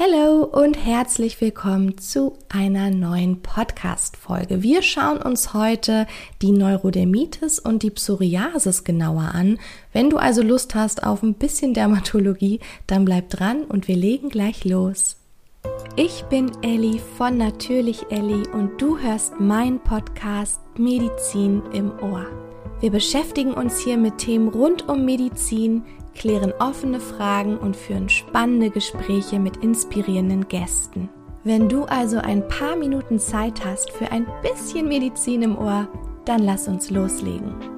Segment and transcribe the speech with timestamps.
[0.00, 4.62] Hallo und herzlich willkommen zu einer neuen Podcast-Folge.
[4.62, 6.06] Wir schauen uns heute
[6.40, 9.58] die Neurodermitis und die Psoriasis genauer an.
[9.92, 14.28] Wenn du also Lust hast auf ein bisschen Dermatologie, dann bleib dran und wir legen
[14.28, 15.16] gleich los.
[15.96, 22.24] Ich bin Elli von Natürlich Elli und du hörst meinen Podcast Medizin im Ohr.
[22.78, 25.82] Wir beschäftigen uns hier mit Themen rund um Medizin,
[26.18, 31.08] klären offene Fragen und führen spannende Gespräche mit inspirierenden Gästen.
[31.44, 35.88] Wenn du also ein paar Minuten Zeit hast für ein bisschen Medizin im Ohr,
[36.24, 37.77] dann lass uns loslegen.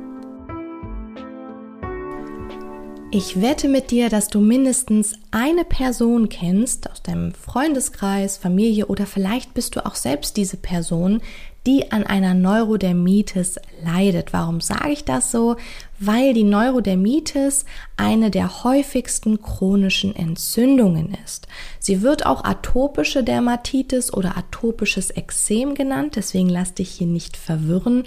[3.13, 9.05] Ich wette mit dir, dass du mindestens eine Person kennst aus deinem Freundeskreis, Familie oder
[9.05, 11.21] vielleicht bist du auch selbst diese Person,
[11.67, 14.33] die an einer Neurodermitis leidet.
[14.33, 15.57] Warum sage ich das so?
[15.99, 17.65] Weil die Neurodermitis
[17.97, 21.49] eine der häufigsten chronischen Entzündungen ist.
[21.81, 28.05] Sie wird auch atopische Dermatitis oder atopisches Ekzem genannt, deswegen lass dich hier nicht verwirren.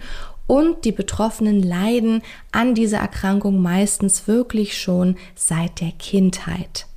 [0.47, 6.87] Und die Betroffenen leiden an dieser Erkrankung meistens wirklich schon seit der Kindheit.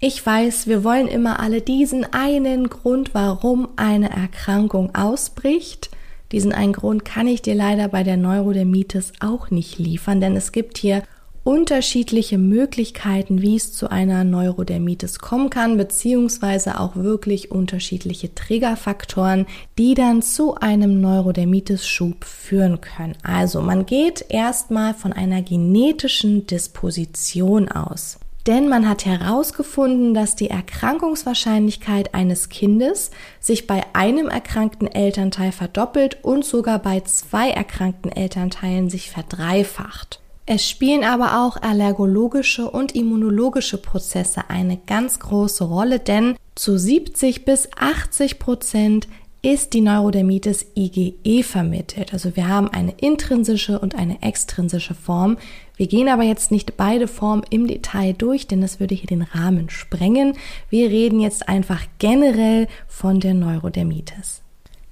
[0.00, 5.90] Ich weiß, wir wollen immer alle diesen einen Grund, warum eine Erkrankung ausbricht.
[6.30, 10.52] Diesen einen Grund kann ich dir leider bei der Neurodermitis auch nicht liefern, denn es
[10.52, 11.02] gibt hier
[11.48, 19.46] unterschiedliche Möglichkeiten, wie es zu einer Neurodermitis kommen kann, beziehungsweise auch wirklich unterschiedliche Triggerfaktoren,
[19.78, 23.16] die dann zu einem Neurodermitis-Schub führen können.
[23.22, 30.48] Also man geht erstmal von einer genetischen Disposition aus denn man hat herausgefunden, dass die
[30.48, 38.88] Erkrankungswahrscheinlichkeit eines Kindes sich bei einem erkrankten Elternteil verdoppelt und sogar bei zwei erkrankten Elternteilen
[38.88, 40.20] sich verdreifacht.
[40.50, 47.44] Es spielen aber auch allergologische und immunologische Prozesse eine ganz große Rolle, denn zu 70
[47.44, 49.08] bis 80 Prozent
[49.42, 52.14] ist die Neurodermitis IgE vermittelt.
[52.14, 55.36] Also wir haben eine intrinsische und eine extrinsische Form.
[55.76, 59.20] Wir gehen aber jetzt nicht beide Formen im Detail durch, denn das würde hier den
[59.20, 60.32] Rahmen sprengen.
[60.70, 64.40] Wir reden jetzt einfach generell von der Neurodermitis.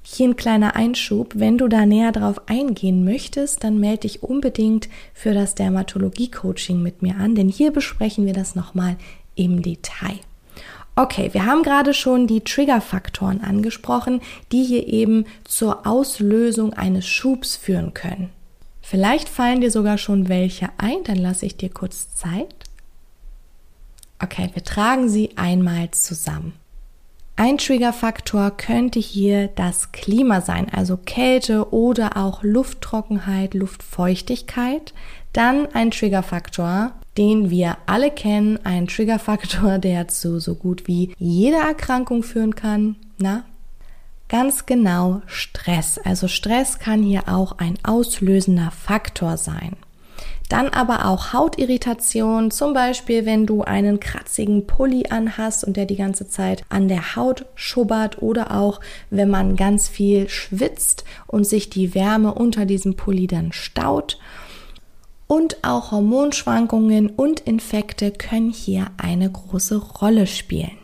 [0.09, 1.33] Hier ein kleiner Einschub.
[1.35, 7.03] Wenn du da näher drauf eingehen möchtest, dann melde dich unbedingt für das Dermatologie-Coaching mit
[7.03, 8.97] mir an, denn hier besprechen wir das nochmal
[9.35, 10.21] im Detail.
[10.95, 14.21] Okay, wir haben gerade schon die Triggerfaktoren angesprochen,
[14.53, 18.31] die hier eben zur Auslösung eines Schubs führen können.
[18.83, 22.55] Vielleicht fallen dir sogar schon welche ein, dann lasse ich dir kurz Zeit.
[24.23, 26.53] Okay, wir tragen sie einmal zusammen.
[27.39, 34.95] Ein Triggerfaktor könnte hier das Klima sein, also Kälte oder auch Lufttrockenheit, Luftfeuchtigkeit.
[35.35, 41.61] Dann ein Triggerfaktor, den wir alle kennen, ein Triggerfaktor, der zu so gut wie jeder
[41.61, 42.97] Erkrankung führen kann.
[43.19, 43.45] Na,
[44.31, 45.99] ganz genau Stress.
[45.99, 49.77] Also Stress kann hier auch ein auslösender Faktor sein.
[50.49, 55.97] Dann aber auch Hautirritation, zum Beispiel wenn du einen kratzigen Pulli anhast und der die
[55.97, 58.81] ganze Zeit an der Haut schubbert oder auch
[59.11, 64.19] wenn man ganz viel schwitzt und sich die Wärme unter diesem Pulli dann staut.
[65.27, 70.79] Und auch Hormonschwankungen und Infekte können hier eine große Rolle spielen.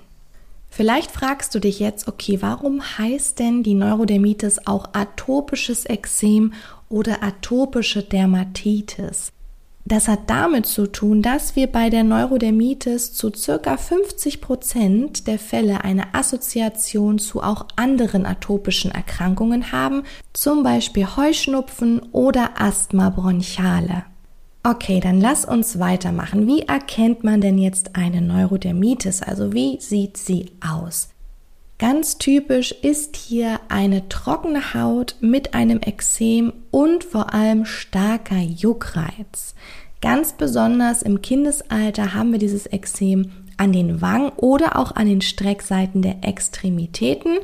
[0.68, 6.54] Vielleicht fragst du dich jetzt, okay, warum heißt denn die Neurodermitis auch atopisches Ekzem
[6.88, 9.32] oder atopische Dermatitis?
[9.84, 15.38] Das hat damit zu tun, dass wir bei der Neurodermitis zu circa 50 Prozent der
[15.38, 24.04] Fälle eine Assoziation zu auch anderen atopischen Erkrankungen haben, zum Beispiel Heuschnupfen oder Asthma bronchiale.
[24.64, 26.46] Okay, dann lass uns weitermachen.
[26.46, 29.20] Wie erkennt man denn jetzt eine Neurodermitis?
[29.20, 31.11] Also wie sieht sie aus?
[31.82, 39.56] Ganz typisch ist hier eine trockene Haut mit einem Exem und vor allem starker Juckreiz.
[40.00, 45.22] Ganz besonders im Kindesalter haben wir dieses Exem an den Wangen oder auch an den
[45.22, 47.38] Streckseiten der Extremitäten.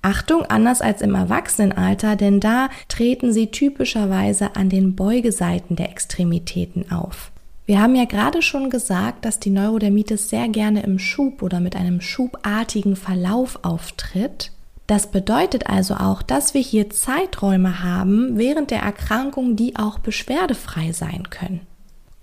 [0.00, 6.90] Achtung, anders als im Erwachsenenalter, denn da treten sie typischerweise an den Beugeseiten der Extremitäten
[6.90, 7.31] auf.
[7.64, 11.76] Wir haben ja gerade schon gesagt, dass die Neurodermitis sehr gerne im Schub oder mit
[11.76, 14.50] einem schubartigen Verlauf auftritt.
[14.88, 20.92] Das bedeutet also auch, dass wir hier Zeiträume haben während der Erkrankung, die auch beschwerdefrei
[20.92, 21.60] sein können.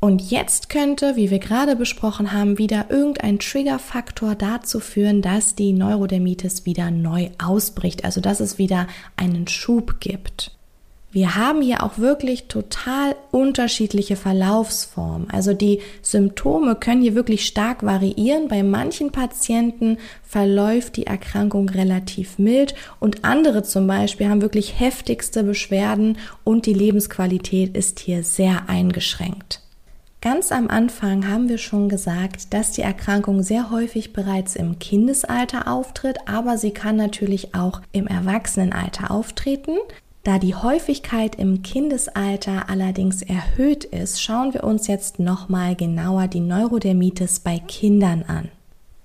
[0.02, 5.74] Und jetzt könnte, wie wir gerade besprochen haben, wieder irgendein Triggerfaktor dazu führen, dass die
[5.74, 8.88] Neurodermitis wieder neu ausbricht, also dass es wieder
[9.18, 10.52] einen Schub gibt.
[11.12, 15.28] Wir haben hier auch wirklich total unterschiedliche Verlaufsformen.
[15.32, 18.48] Also die Symptome können hier wirklich stark variieren.
[18.48, 25.44] Bei manchen Patienten verläuft die Erkrankung relativ mild und andere zum Beispiel haben wirklich heftigste
[25.44, 29.62] Beschwerden und die Lebensqualität ist hier sehr eingeschränkt.
[30.22, 35.68] Ganz am Anfang haben wir schon gesagt, dass die Erkrankung sehr häufig bereits im Kindesalter
[35.68, 39.78] auftritt, aber sie kann natürlich auch im Erwachsenenalter auftreten.
[40.24, 46.42] Da die Häufigkeit im Kindesalter allerdings erhöht ist, schauen wir uns jetzt nochmal genauer die
[46.42, 48.50] Neurodermitis bei Kindern an.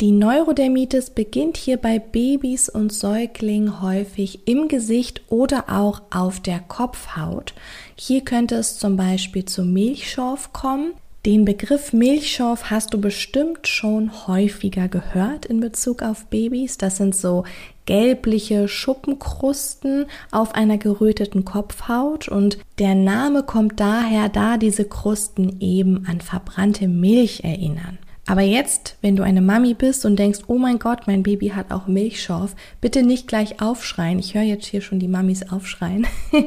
[0.01, 6.59] Die Neurodermitis beginnt hier bei Babys und Säuglingen häufig im Gesicht oder auch auf der
[6.59, 7.55] Kopfhaut.
[7.95, 10.95] Hier könnte es zum Beispiel zu Milchschorf kommen.
[11.27, 16.77] Den Begriff Milchschorf hast du bestimmt schon häufiger gehört in Bezug auf Babys.
[16.77, 17.45] Das sind so
[17.87, 26.05] gelbliche Schuppenkrusten auf einer geröteten Kopfhaut und der Name kommt daher, da diese Krusten eben
[26.07, 27.97] an verbrannte Milch erinnern.
[28.27, 31.73] Aber jetzt, wenn du eine Mami bist und denkst, oh mein Gott, mein Baby hat
[31.73, 34.19] auch Milchschorf, bitte nicht gleich aufschreien.
[34.19, 36.07] Ich höre jetzt hier schon die Mamis aufschreien.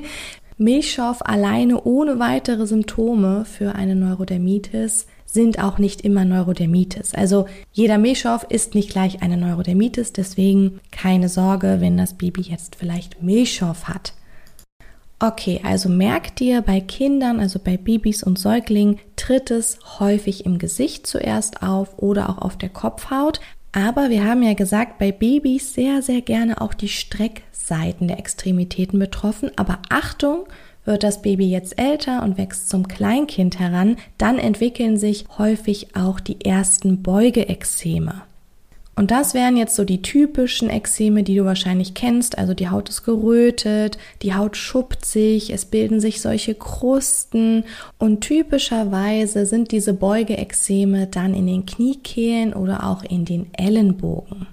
[0.58, 7.14] Milchschorf alleine ohne weitere Symptome für eine Neurodermitis sind auch nicht immer Neurodermitis.
[7.14, 12.76] Also jeder Milchschorf ist nicht gleich eine Neurodermitis, deswegen keine Sorge, wenn das Baby jetzt
[12.76, 14.14] vielleicht Milchschorf hat.
[15.20, 20.60] Okay, also merkt dir, bei Kindern, also bei Babys und Säuglingen, tritt es häufig im
[20.60, 23.40] Gesicht zuerst auf oder auch auf der Kopfhaut.
[23.72, 28.20] Aber wir haben ja gesagt, bei Babys sehr, sehr gerne auch die Streck Seiten der
[28.20, 29.52] Extremitäten betroffen.
[29.56, 30.48] Aber Achtung,
[30.88, 36.20] wird das Baby jetzt älter und wächst zum Kleinkind heran, dann entwickeln sich häufig auch
[36.20, 38.24] die ersten Beugeexzeme.
[38.98, 42.40] Und das wären jetzt so die typischen Ekzeme, die du wahrscheinlich kennst.
[42.40, 47.64] Also die Haut ist gerötet, die Haut schuppt sich, es bilden sich solche Krusten
[48.00, 54.48] und typischerweise sind diese Beugeexzeme dann in den Kniekehlen oder auch in den Ellenbogen.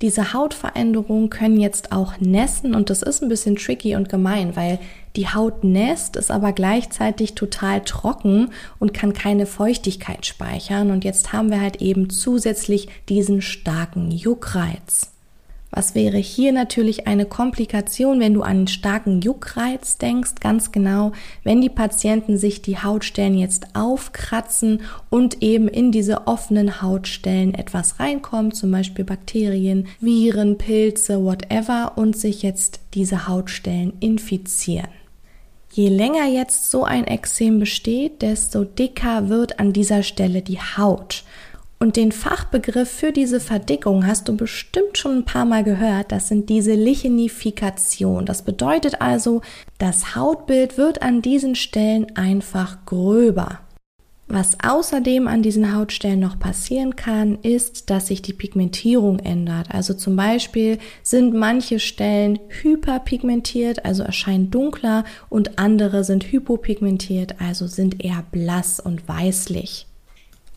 [0.00, 4.78] Diese Hautveränderungen können jetzt auch nässen und das ist ein bisschen tricky und gemein, weil
[5.16, 11.32] die Haut nässt, ist aber gleichzeitig total trocken und kann keine Feuchtigkeit speichern und jetzt
[11.32, 15.10] haben wir halt eben zusätzlich diesen starken Juckreiz.
[15.70, 20.36] Was wäre hier natürlich eine Komplikation, wenn du an einen starken Juckreiz denkst?
[20.40, 21.12] Ganz genau,
[21.44, 24.80] wenn die Patienten sich die Hautstellen jetzt aufkratzen
[25.10, 32.16] und eben in diese offenen Hautstellen etwas reinkommt, zum Beispiel Bakterien, Viren, Pilze, whatever, und
[32.16, 34.88] sich jetzt diese Hautstellen infizieren.
[35.70, 41.24] Je länger jetzt so ein Ekzem besteht, desto dicker wird an dieser Stelle die Haut.
[41.80, 46.10] Und den Fachbegriff für diese Verdickung hast du bestimmt schon ein paar Mal gehört.
[46.10, 48.26] Das sind diese Lichenifikation.
[48.26, 49.42] Das bedeutet also,
[49.78, 53.60] das Hautbild wird an diesen Stellen einfach gröber.
[54.30, 59.68] Was außerdem an diesen Hautstellen noch passieren kann, ist, dass sich die Pigmentierung ändert.
[59.70, 67.66] Also zum Beispiel sind manche Stellen hyperpigmentiert, also erscheinen dunkler, und andere sind hypopigmentiert, also
[67.66, 69.87] sind eher blass und weißlich.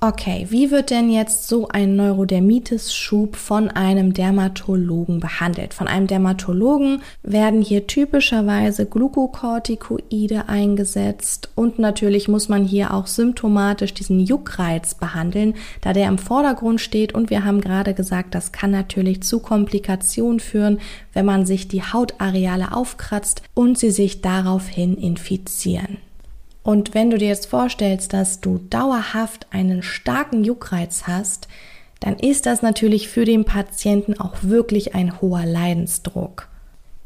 [0.03, 5.75] Okay, wie wird denn jetzt so ein Neurodermitis-Schub von einem Dermatologen behandelt?
[5.75, 13.93] Von einem Dermatologen werden hier typischerweise Glukokortikoide eingesetzt und natürlich muss man hier auch symptomatisch
[13.93, 18.71] diesen Juckreiz behandeln, da der im Vordergrund steht und wir haben gerade gesagt, das kann
[18.71, 20.79] natürlich zu Komplikationen führen,
[21.13, 25.97] wenn man sich die Hautareale aufkratzt und sie sich daraufhin infizieren.
[26.63, 31.47] Und wenn du dir jetzt vorstellst, dass du dauerhaft einen starken Juckreiz hast,
[31.99, 36.50] dann ist das natürlich für den Patienten auch wirklich ein hoher Leidensdruck.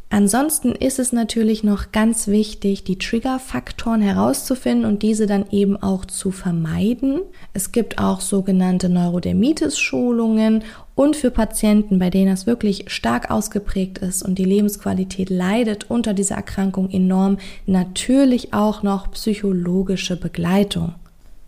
[0.10, 6.06] Ansonsten ist es natürlich noch ganz wichtig, die Triggerfaktoren herauszufinden und diese dann eben auch
[6.06, 7.22] zu vermeiden.
[7.54, 14.22] Es gibt auch sogenannte Neurodermitis-Schulungen und für Patienten, bei denen das wirklich stark ausgeprägt ist
[14.24, 20.94] und die Lebensqualität leidet unter dieser Erkrankung enorm, natürlich auch noch psychologische Begleitung.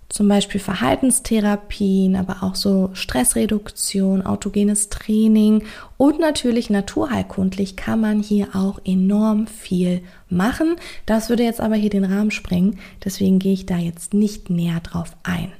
[0.09, 5.63] Zum Beispiel Verhaltenstherapien, aber auch so Stressreduktion, autogenes Training
[5.97, 10.77] und natürlich naturheilkundlich kann man hier auch enorm viel machen.
[11.05, 14.79] Das würde jetzt aber hier den Rahmen sprengen, deswegen gehe ich da jetzt nicht näher
[14.79, 15.51] drauf ein.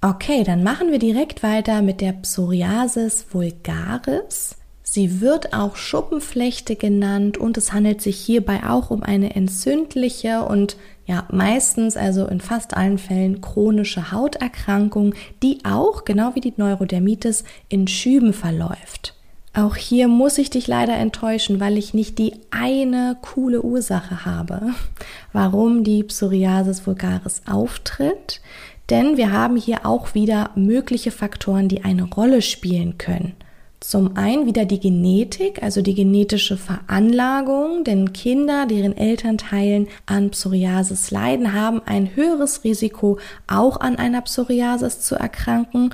[0.00, 4.56] Okay, dann machen wir direkt weiter mit der Psoriasis vulgaris.
[4.82, 10.76] Sie wird auch Schuppenflechte genannt und es handelt sich hierbei auch um eine entzündliche und
[11.06, 17.44] ja meistens, also in fast allen Fällen chronische Hauterkrankung, die auch, genau wie die Neurodermitis,
[17.68, 19.14] in Schüben verläuft.
[19.54, 24.70] Auch hier muss ich dich leider enttäuschen, weil ich nicht die eine coole Ursache habe,
[25.32, 28.40] warum die Psoriasis vulgaris auftritt.
[28.88, 33.34] Denn wir haben hier auch wieder mögliche Faktoren, die eine Rolle spielen können.
[33.82, 41.10] Zum einen wieder die Genetik, also die genetische Veranlagung, denn Kinder, deren Elternteilen an Psoriasis
[41.10, 45.90] leiden, haben ein höheres Risiko, auch an einer Psoriasis zu erkranken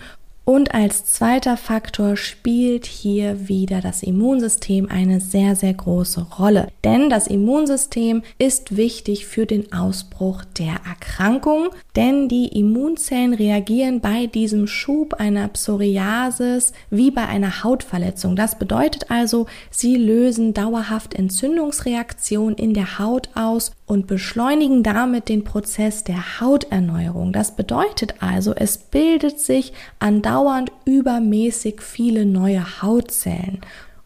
[0.48, 6.68] und als zweiter Faktor spielt hier wieder das Immunsystem eine sehr, sehr große Rolle.
[6.84, 14.24] Denn das Immunsystem ist wichtig für den Ausbruch der Erkrankung, denn die Immunzellen reagieren bei
[14.24, 18.34] diesem Schub einer Psoriasis wie bei einer Hautverletzung.
[18.34, 25.44] Das bedeutet also, sie lösen dauerhaft Entzündungsreaktionen in der Haut aus und beschleunigen damit den
[25.44, 27.32] Prozess der Hauterneuerung.
[27.32, 33.60] Das bedeutet also, es bildet sich andauernd übermäßig viele neue Hautzellen.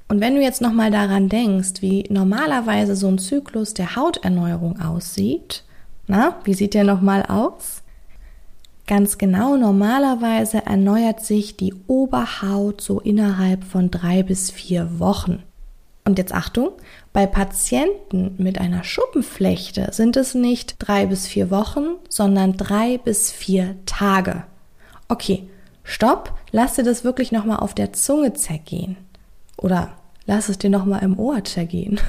[0.09, 5.65] Und wenn du jetzt nochmal daran denkst, wie normalerweise so ein Zyklus der Hauterneuerung aussieht,
[6.07, 7.83] na, wie sieht der nochmal aus?
[8.87, 15.43] Ganz genau, normalerweise erneuert sich die Oberhaut so innerhalb von drei bis vier Wochen.
[16.05, 16.71] Und jetzt Achtung,
[17.13, 23.31] bei Patienten mit einer Schuppenflechte sind es nicht drei bis vier Wochen, sondern drei bis
[23.31, 24.45] vier Tage.
[25.09, 25.49] Okay,
[25.85, 28.97] stopp, lass dir das wirklich nochmal auf der Zunge zergehen.
[29.57, 29.93] Oder
[30.27, 32.01] lass es dir nochmal im Ohr zergehen.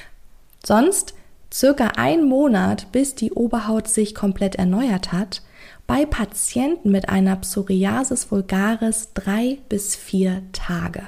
[0.64, 1.14] Sonst
[1.52, 5.42] circa ein Monat, bis die Oberhaut sich komplett erneuert hat.
[5.88, 11.02] Bei Patienten mit einer Psoriasis vulgaris drei bis vier Tage.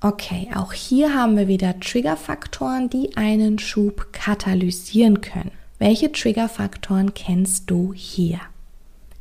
[0.00, 5.50] Okay, auch hier haben wir wieder Triggerfaktoren, die einen Schub katalysieren können.
[5.80, 8.38] Welche Triggerfaktoren kennst du hier?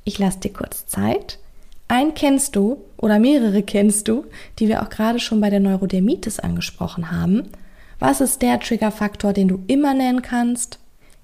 [0.03, 1.39] Ich lasse dir kurz Zeit.
[1.88, 4.25] Ein kennst du oder mehrere kennst du,
[4.60, 7.50] die wir auch gerade schon bei der Neurodermitis angesprochen haben.
[7.98, 10.77] Was ist der Triggerfaktor, den du immer nennen kannst?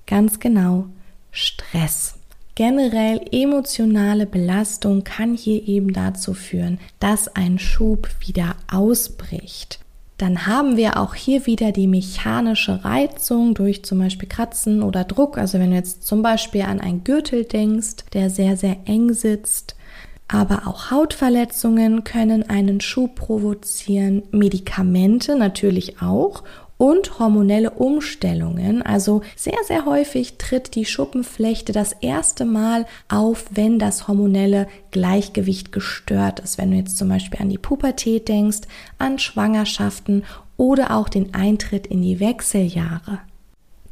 [0.07, 0.87] Ganz genau,
[1.31, 2.15] Stress.
[2.55, 9.79] Generell emotionale Belastung kann hier eben dazu führen, dass ein Schub wieder ausbricht.
[10.19, 15.39] Dann haben wir auch hier wieder die mechanische Reizung durch zum Beispiel Kratzen oder Druck.
[15.39, 19.75] Also wenn du jetzt zum Beispiel an einen Gürtel denkst, der sehr, sehr eng sitzt.
[20.27, 26.43] Aber auch Hautverletzungen können einen Schub provozieren, Medikamente natürlich auch
[26.83, 28.81] und hormonelle Umstellungen.
[28.81, 35.71] Also sehr, sehr häufig tritt die Schuppenflechte das erste Mal auf, wenn das hormonelle Gleichgewicht
[35.71, 36.57] gestört ist.
[36.57, 40.25] Wenn du jetzt zum Beispiel an die Pubertät denkst, an Schwangerschaften
[40.57, 43.19] oder auch den Eintritt in die Wechseljahre.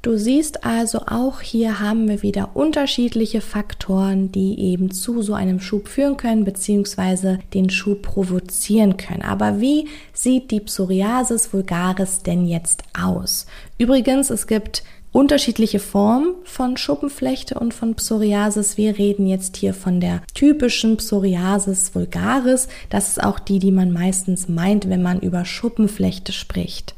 [0.04, 5.60] Du siehst also auch hier haben wir wieder unterschiedliche Faktoren, die eben zu so einem
[5.60, 7.38] Schub führen können bzw.
[7.54, 9.22] den Schub provozieren können.
[9.22, 13.46] Aber wie sieht die Psoriasis vulgaris denn jetzt aus?
[13.78, 14.82] Übrigens, es gibt
[15.12, 18.78] unterschiedliche Formen von Schuppenflechte und von Psoriasis.
[18.78, 22.70] Wir reden jetzt hier von der typischen Psoriasis vulgaris.
[22.90, 26.96] Das ist auch die, die man meistens meint, wenn man über Schuppenflechte spricht.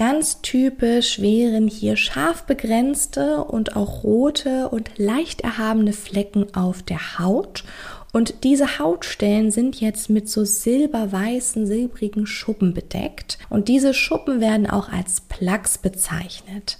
[0.00, 7.18] Ganz typisch wären hier scharf begrenzte und auch rote und leicht erhabene Flecken auf der
[7.18, 7.64] Haut.
[8.10, 13.36] Und diese Hautstellen sind jetzt mit so silberweißen, silbrigen Schuppen bedeckt.
[13.50, 16.78] Und diese Schuppen werden auch als Plaques bezeichnet.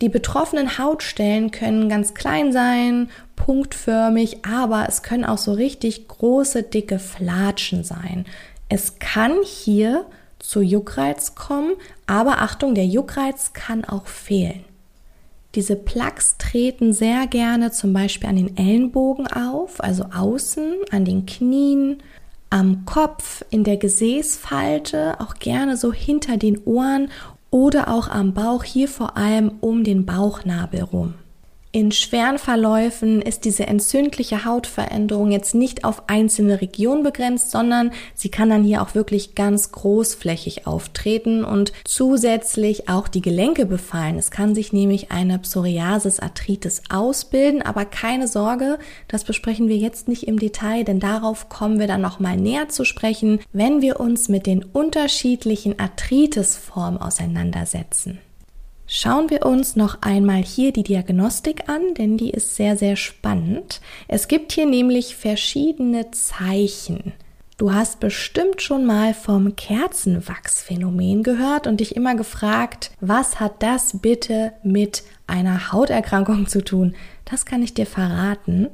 [0.00, 6.64] Die betroffenen Hautstellen können ganz klein sein, punktförmig, aber es können auch so richtig große,
[6.64, 8.24] dicke Flatschen sein.
[8.68, 10.04] Es kann hier
[10.38, 11.74] zu Juckreiz kommen,
[12.06, 14.64] aber Achtung, der Juckreiz kann auch fehlen.
[15.54, 21.24] Diese Plaques treten sehr gerne zum Beispiel an den Ellenbogen auf, also außen, an den
[21.24, 22.02] Knien,
[22.50, 27.10] am Kopf, in der Gesäßfalte, auch gerne so hinter den Ohren
[27.50, 31.14] oder auch am Bauch, hier vor allem um den Bauchnabel rum.
[31.76, 38.30] In schweren Verläufen ist diese entzündliche Hautveränderung jetzt nicht auf einzelne Regionen begrenzt, sondern sie
[38.30, 44.16] kann dann hier auch wirklich ganz großflächig auftreten und zusätzlich auch die Gelenke befallen.
[44.16, 50.26] Es kann sich nämlich eine Psoriasis-Arthritis ausbilden, aber keine Sorge, das besprechen wir jetzt nicht
[50.26, 54.46] im Detail, denn darauf kommen wir dann nochmal näher zu sprechen, wenn wir uns mit
[54.46, 58.18] den unterschiedlichen Arthritis-Formen auseinandersetzen.
[58.88, 63.80] Schauen wir uns noch einmal hier die Diagnostik an, denn die ist sehr, sehr spannend.
[64.06, 67.12] Es gibt hier nämlich verschiedene Zeichen.
[67.58, 73.98] Du hast bestimmt schon mal vom Kerzenwachsphänomen gehört und dich immer gefragt, was hat das
[73.98, 76.94] bitte mit einer Hauterkrankung zu tun?
[77.28, 78.68] Das kann ich dir verraten.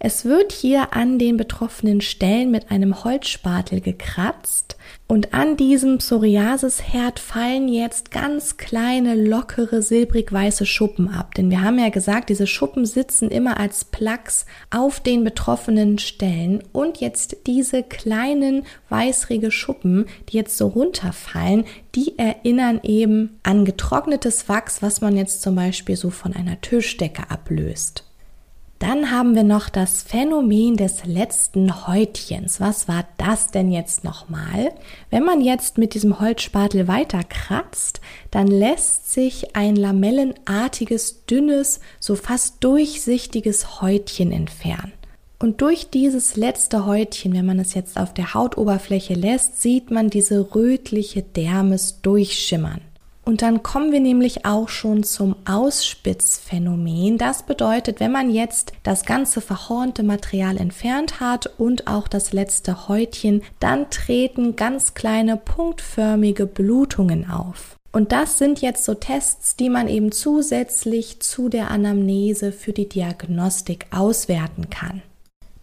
[0.00, 7.20] Es wird hier an den betroffenen Stellen mit einem Holzspatel gekratzt und an diesem Psoriasisherd
[7.20, 11.36] fallen jetzt ganz kleine, lockere, silbrig-weiße Schuppen ab.
[11.36, 16.64] Denn wir haben ja gesagt, diese Schuppen sitzen immer als Plaques auf den betroffenen Stellen
[16.72, 24.48] und jetzt diese kleinen, weißrige Schuppen, die jetzt so runterfallen, die erinnern eben an getrocknetes
[24.48, 28.04] Wachs, was man jetzt zum Beispiel so von einer Tischdecke ablöst.
[28.82, 32.60] Dann haben wir noch das Phänomen des letzten Häutchens.
[32.60, 34.72] Was war das denn jetzt nochmal?
[35.08, 38.00] Wenn man jetzt mit diesem Holzspatel weiter kratzt,
[38.32, 44.92] dann lässt sich ein lamellenartiges, dünnes, so fast durchsichtiges Häutchen entfernen.
[45.42, 50.08] Und durch dieses letzte Häutchen, wenn man es jetzt auf der Hautoberfläche lässt, sieht man
[50.08, 52.80] diese rötliche Dermis durchschimmern.
[53.24, 57.18] Und dann kommen wir nämlich auch schon zum Ausspitzphänomen.
[57.18, 62.86] Das bedeutet, wenn man jetzt das ganze verhornte Material entfernt hat und auch das letzte
[62.86, 67.74] Häutchen, dann treten ganz kleine punktförmige Blutungen auf.
[67.90, 72.88] Und das sind jetzt so Tests, die man eben zusätzlich zu der Anamnese für die
[72.88, 75.02] Diagnostik auswerten kann.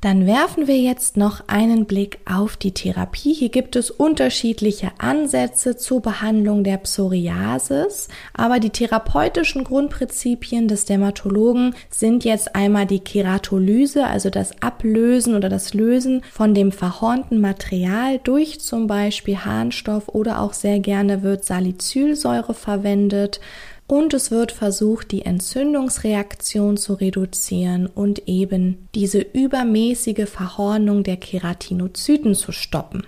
[0.01, 3.33] Dann werfen wir jetzt noch einen Blick auf die Therapie.
[3.33, 11.75] Hier gibt es unterschiedliche Ansätze zur Behandlung der Psoriasis, aber die therapeutischen Grundprinzipien des Dermatologen
[11.89, 18.21] sind jetzt einmal die Keratolyse, also das Ablösen oder das Lösen von dem verhornten Material
[18.23, 23.41] durch zum Beispiel Harnstoff oder auch sehr gerne wird Salicylsäure verwendet
[23.89, 32.35] und es wird versucht, die Entzündungsreaktion zu reduzieren und eben diese übermäßige Verhornung der Keratinozyten
[32.35, 33.07] zu stoppen.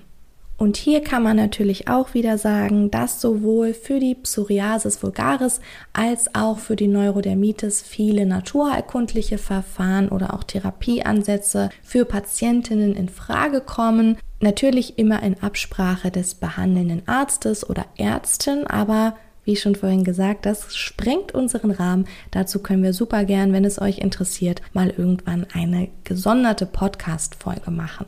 [0.57, 5.61] Und hier kann man natürlich auch wieder sagen, dass sowohl für die Psoriasis vulgaris
[5.93, 13.61] als auch für die Neurodermitis viele naturerkundliche Verfahren oder auch Therapieansätze für Patientinnen in Frage
[13.61, 14.17] kommen.
[14.39, 20.75] Natürlich immer in Absprache des behandelnden Arztes oder Ärztin, aber wie schon vorhin gesagt, das
[20.75, 22.05] sprengt unseren Rahmen.
[22.29, 28.05] Dazu können wir super gern, wenn es euch interessiert, mal irgendwann eine gesonderte Podcast-Folge machen.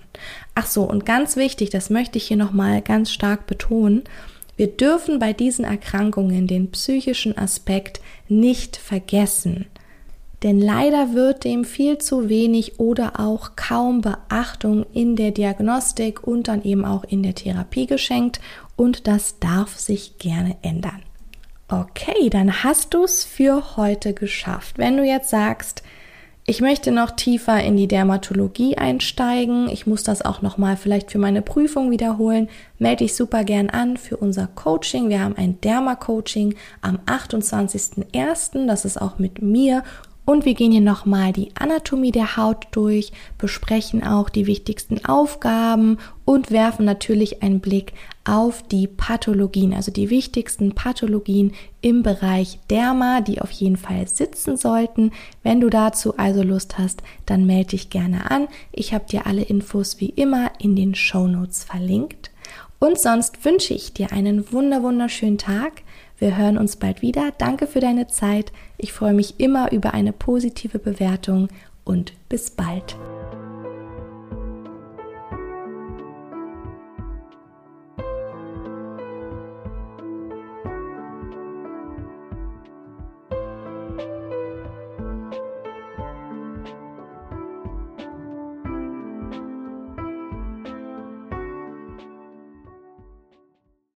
[0.53, 4.03] Ach so, und ganz wichtig, das möchte ich hier nochmal ganz stark betonen.
[4.55, 9.65] Wir dürfen bei diesen Erkrankungen den psychischen Aspekt nicht vergessen.
[10.43, 16.49] Denn leider wird dem viel zu wenig oder auch kaum Beachtung in der Diagnostik und
[16.49, 18.41] dann eben auch in der Therapie geschenkt
[18.75, 21.01] und das darf sich gerne ändern.
[21.81, 24.77] Okay, dann hast du es für heute geschafft.
[24.77, 25.81] Wenn du jetzt sagst,
[26.45, 31.09] ich möchte noch tiefer in die Dermatologie einsteigen, ich muss das auch noch mal vielleicht
[31.09, 35.09] für meine Prüfung wiederholen, melde dich super gern an für unser Coaching.
[35.09, 39.81] Wir haben ein Derma-Coaching am 28.01., das ist auch mit mir
[40.25, 45.97] und wir gehen hier nochmal die Anatomie der Haut durch, besprechen auch die wichtigsten Aufgaben
[46.23, 47.93] und werfen natürlich einen Blick
[48.25, 54.55] auf die Pathologien, also die wichtigsten Pathologien im Bereich Derma, die auf jeden Fall sitzen
[54.55, 55.11] sollten.
[55.43, 58.47] Wenn du dazu also Lust hast, dann melde dich gerne an.
[58.71, 62.31] Ich habe dir alle Infos wie immer in den Show Notes verlinkt.
[62.79, 65.83] Und sonst wünsche ich dir einen wunder wunderschönen Tag.
[66.17, 67.31] Wir hören uns bald wieder.
[67.37, 68.51] Danke für deine Zeit.
[68.77, 71.49] Ich freue mich immer über eine positive Bewertung
[71.83, 72.95] und bis bald.